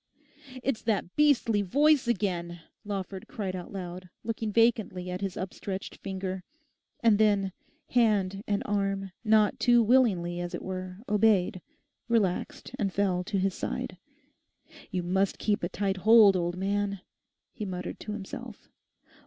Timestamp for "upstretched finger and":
5.37-7.19